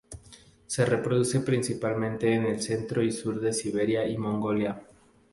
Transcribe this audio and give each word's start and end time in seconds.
Se 0.65 0.83
reproduce 0.83 1.41
principalmente 1.41 2.33
en 2.33 2.45
el 2.47 2.59
centro 2.59 3.03
y 3.03 3.11
sur 3.11 3.39
de 3.39 3.53
Siberia 3.53 4.03
y 4.07 4.17
Mongolia. 4.17 4.81